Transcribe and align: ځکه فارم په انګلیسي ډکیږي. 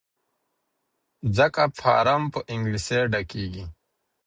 ځکه 1.37 1.61
فارم 1.79 2.23
په 2.33 2.39
انګلیسي 2.53 2.99
ډکیږي. 3.11 3.65